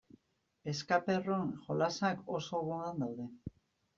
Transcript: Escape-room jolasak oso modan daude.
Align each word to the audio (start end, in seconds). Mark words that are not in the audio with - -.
Escape-room 0.71 1.51
jolasak 1.67 2.33
oso 2.39 2.61
modan 2.71 3.03
daude. 3.05 3.29